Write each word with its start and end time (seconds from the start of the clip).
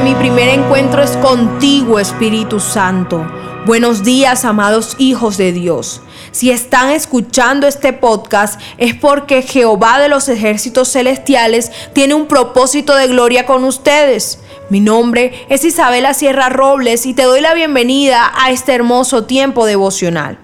mi 0.00 0.14
primer 0.14 0.48
encuentro 0.48 1.02
es 1.02 1.10
contigo, 1.18 2.00
Espíritu 2.00 2.60
Santo. 2.60 3.26
Buenos 3.66 4.02
días, 4.02 4.44
amados 4.46 4.96
hijos 4.98 5.36
de 5.36 5.52
Dios. 5.52 6.00
Si 6.30 6.50
están 6.50 6.90
escuchando 6.90 7.66
este 7.66 7.92
podcast 7.92 8.58
es 8.78 8.94
porque 8.94 9.42
Jehová 9.42 10.00
de 10.00 10.08
los 10.08 10.30
ejércitos 10.30 10.90
celestiales 10.90 11.70
tiene 11.92 12.14
un 12.14 12.26
propósito 12.26 12.94
de 12.94 13.08
gloria 13.08 13.44
con 13.44 13.64
ustedes. 13.64 14.40
Mi 14.70 14.80
nombre 14.80 15.46
es 15.50 15.62
Isabela 15.64 16.14
Sierra 16.14 16.48
Robles 16.48 17.04
y 17.04 17.12
te 17.12 17.24
doy 17.24 17.42
la 17.42 17.52
bienvenida 17.52 18.32
a 18.34 18.50
este 18.50 18.72
hermoso 18.72 19.24
tiempo 19.24 19.66
devocional. 19.66 20.38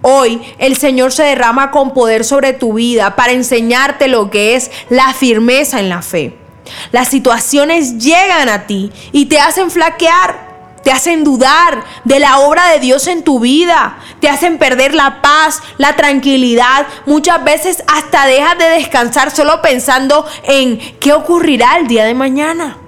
Hoy 0.00 0.40
el 0.58 0.76
Señor 0.76 1.12
se 1.12 1.24
derrama 1.24 1.70
con 1.70 1.92
poder 1.92 2.24
sobre 2.24 2.54
tu 2.54 2.72
vida 2.72 3.16
para 3.16 3.32
enseñarte 3.32 4.08
lo 4.08 4.30
que 4.30 4.56
es 4.56 4.70
la 4.88 5.12
firmeza 5.12 5.78
en 5.78 5.90
la 5.90 6.00
fe. 6.00 6.47
Las 6.92 7.08
situaciones 7.08 7.98
llegan 7.98 8.48
a 8.48 8.66
ti 8.66 8.90
y 9.12 9.26
te 9.26 9.38
hacen 9.38 9.70
flaquear, 9.70 10.48
te 10.82 10.90
hacen 10.90 11.24
dudar 11.24 11.84
de 12.04 12.18
la 12.18 12.38
obra 12.38 12.68
de 12.70 12.80
Dios 12.80 13.06
en 13.06 13.22
tu 13.22 13.40
vida, 13.40 13.98
te 14.20 14.28
hacen 14.28 14.58
perder 14.58 14.94
la 14.94 15.20
paz, 15.20 15.60
la 15.76 15.96
tranquilidad. 15.96 16.86
Muchas 17.06 17.42
veces 17.44 17.82
hasta 17.86 18.26
dejas 18.26 18.58
de 18.58 18.68
descansar 18.70 19.30
solo 19.30 19.60
pensando 19.60 20.26
en 20.44 20.78
qué 20.98 21.12
ocurrirá 21.12 21.78
el 21.78 21.88
día 21.88 22.04
de 22.04 22.14
mañana. 22.14 22.78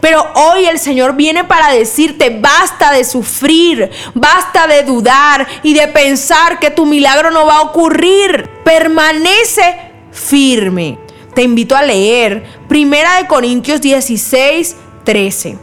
Pero 0.00 0.24
hoy 0.34 0.66
el 0.66 0.78
Señor 0.78 1.14
viene 1.14 1.44
para 1.44 1.70
decirte, 1.70 2.30
basta 2.30 2.92
de 2.92 3.04
sufrir, 3.04 3.90
basta 4.14 4.66
de 4.66 4.82
dudar 4.82 5.46
y 5.62 5.74
de 5.74 5.88
pensar 5.88 6.58
que 6.58 6.70
tu 6.70 6.86
milagro 6.86 7.30
no 7.30 7.46
va 7.46 7.58
a 7.58 7.62
ocurrir. 7.62 8.48
Permanece 8.64 9.92
firme. 10.10 10.98
Te 11.34 11.42
invito 11.42 11.74
a 11.76 11.82
leer 11.82 12.63
Primera 12.74 13.18
de 13.22 13.28
Corintios 13.28 13.80
16, 13.80 14.74
13. 15.04 15.56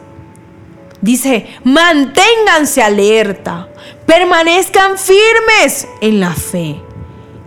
Dice, 1.02 1.45
manténganse 1.66 2.81
alerta, 2.81 3.68
permanezcan 4.06 4.98
firmes 4.98 5.90
en 6.00 6.22
la 6.22 6.34
fe, 6.34 6.81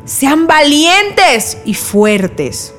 sean 0.04 0.46
valientes 0.46 1.56
y 1.64 1.72
fuertes. 1.72 2.73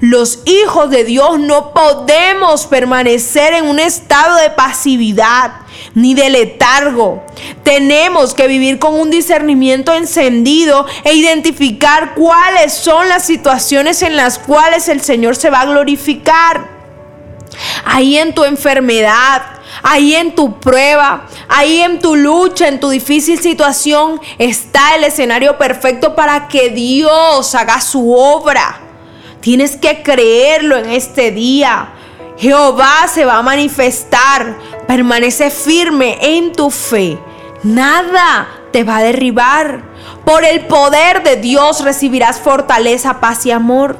Los 0.00 0.40
hijos 0.44 0.90
de 0.90 1.02
Dios 1.02 1.40
no 1.40 1.72
podemos 1.72 2.66
permanecer 2.66 3.52
en 3.54 3.66
un 3.66 3.80
estado 3.80 4.36
de 4.36 4.50
pasividad 4.50 5.54
ni 5.94 6.14
de 6.14 6.30
letargo. 6.30 7.24
Tenemos 7.64 8.32
que 8.32 8.46
vivir 8.46 8.78
con 8.78 8.94
un 8.94 9.10
discernimiento 9.10 9.92
encendido 9.92 10.86
e 11.02 11.14
identificar 11.14 12.14
cuáles 12.14 12.74
son 12.74 13.08
las 13.08 13.24
situaciones 13.24 14.02
en 14.02 14.14
las 14.14 14.38
cuales 14.38 14.88
el 14.88 15.00
Señor 15.00 15.34
se 15.34 15.50
va 15.50 15.62
a 15.62 15.66
glorificar. 15.66 16.68
Ahí 17.84 18.18
en 18.18 18.36
tu 18.36 18.44
enfermedad, 18.44 19.42
ahí 19.82 20.14
en 20.14 20.32
tu 20.36 20.60
prueba, 20.60 21.26
ahí 21.48 21.80
en 21.80 21.98
tu 21.98 22.14
lucha, 22.14 22.68
en 22.68 22.78
tu 22.78 22.88
difícil 22.88 23.40
situación, 23.40 24.20
está 24.38 24.94
el 24.94 25.02
escenario 25.02 25.58
perfecto 25.58 26.14
para 26.14 26.46
que 26.46 26.70
Dios 26.70 27.52
haga 27.56 27.80
su 27.80 28.12
obra. 28.12 28.87
Tienes 29.40 29.76
que 29.76 30.02
creerlo 30.02 30.76
en 30.76 30.90
este 30.90 31.30
día. 31.30 31.90
Jehová 32.38 33.06
se 33.12 33.24
va 33.24 33.38
a 33.38 33.42
manifestar. 33.42 34.56
Permanece 34.86 35.50
firme 35.50 36.18
en 36.20 36.52
tu 36.52 36.70
fe. 36.70 37.18
Nada 37.62 38.48
te 38.72 38.84
va 38.84 38.98
a 38.98 39.02
derribar. 39.02 39.82
Por 40.24 40.44
el 40.44 40.66
poder 40.66 41.22
de 41.22 41.36
Dios 41.36 41.84
recibirás 41.84 42.40
fortaleza, 42.40 43.20
paz 43.20 43.46
y 43.46 43.50
amor. 43.50 43.96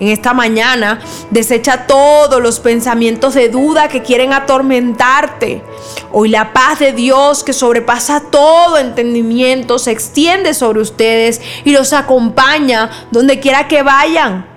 En 0.00 0.08
esta 0.08 0.32
mañana 0.32 0.98
desecha 1.30 1.86
todos 1.86 2.40
los 2.40 2.58
pensamientos 2.58 3.34
de 3.34 3.50
duda 3.50 3.88
que 3.88 4.02
quieren 4.02 4.32
atormentarte. 4.32 5.62
Hoy 6.10 6.30
la 6.30 6.54
paz 6.54 6.78
de 6.78 6.92
Dios 6.92 7.44
que 7.44 7.52
sobrepasa 7.52 8.22
todo 8.30 8.78
entendimiento 8.78 9.78
se 9.78 9.90
extiende 9.90 10.54
sobre 10.54 10.80
ustedes 10.80 11.42
y 11.64 11.72
los 11.72 11.92
acompaña 11.92 12.90
donde 13.10 13.40
quiera 13.40 13.68
que 13.68 13.82
vayan. 13.82 14.49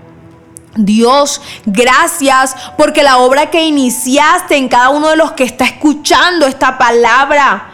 Dios, 0.76 1.42
gracias 1.66 2.56
porque 2.78 3.04
la 3.04 3.20
obra 3.20 3.52
que 3.52 3.64
iniciaste 3.64 4.56
en 4.56 4.68
cada 4.68 4.90
uno 4.90 5.10
de 5.10 5.18
los 5.18 5.34
que 5.34 5.44
está 5.44 5.66
escuchando 5.66 6.48
esta 6.48 6.78
palabra, 6.80 7.72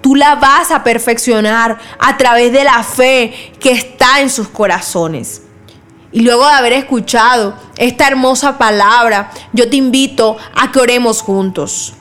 tú 0.00 0.16
la 0.16 0.34
vas 0.34 0.72
a 0.72 0.82
perfeccionar 0.82 1.78
a 1.98 2.16
través 2.16 2.52
de 2.52 2.64
la 2.64 2.82
fe 2.82 3.52
que 3.60 3.70
está 3.70 4.20
en 4.20 4.30
sus 4.30 4.48
corazones. 4.48 5.42
Y 6.12 6.22
luego 6.22 6.44
de 6.44 6.52
haber 6.52 6.72
escuchado 6.72 7.54
esta 7.76 8.08
hermosa 8.08 8.58
palabra, 8.58 9.30
yo 9.52 9.70
te 9.70 9.76
invito 9.76 10.36
a 10.56 10.72
que 10.72 10.80
oremos 10.80 11.22
juntos. 11.22 11.94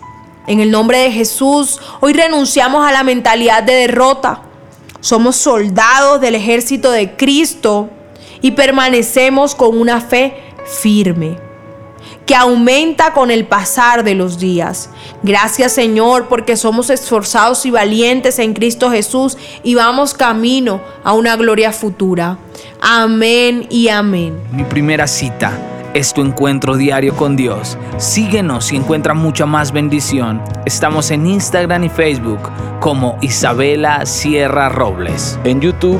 En 0.47 0.59
el 0.59 0.71
nombre 0.71 0.97
de 0.97 1.11
Jesús, 1.11 1.79
hoy 1.99 2.13
renunciamos 2.13 2.87
a 2.87 2.91
la 2.91 3.03
mentalidad 3.03 3.61
de 3.61 3.73
derrota. 3.73 4.41
Somos 4.99 5.35
soldados 5.35 6.19
del 6.21 6.33
ejército 6.33 6.89
de 6.89 7.15
Cristo 7.15 7.91
y 8.41 8.51
permanecemos 8.51 9.55
con 9.55 9.77
una 9.77 10.01
fe 10.01 10.35
firme 10.65 11.49
que 12.25 12.35
aumenta 12.35 13.11
con 13.13 13.31
el 13.31 13.45
pasar 13.45 14.03
de 14.03 14.13
los 14.13 14.37
días. 14.37 14.91
Gracias 15.23 15.71
Señor 15.71 16.27
porque 16.27 16.57
somos 16.57 16.91
esforzados 16.91 17.65
y 17.65 17.71
valientes 17.71 18.37
en 18.37 18.53
Cristo 18.53 18.91
Jesús 18.91 19.35
y 19.63 19.73
vamos 19.73 20.13
camino 20.13 20.79
a 21.03 21.13
una 21.13 21.35
gloria 21.37 21.71
futura. 21.71 22.37
Amén 22.81 23.65
y 23.71 23.87
amén. 23.89 24.39
Mi 24.51 24.63
primera 24.63 25.07
cita 25.07 25.51
es 25.95 26.13
tu 26.13 26.21
encuentro 26.21 26.75
diario 26.77 27.15
con 27.15 27.35
Dios. 27.35 27.79
Síguenos 27.97 28.71
y 28.71 28.75
encuentra 28.75 29.15
mucha 29.15 29.47
más 29.47 29.71
bendición. 29.71 30.39
Estamos 30.67 31.09
en 31.09 31.25
Instagram 31.25 31.85
y 31.85 31.89
Facebook 31.89 32.41
como 32.79 33.17
Isabela 33.21 34.05
Sierra 34.05 34.69
Robles. 34.69 35.39
En 35.43 35.61
YouTube 35.61 35.99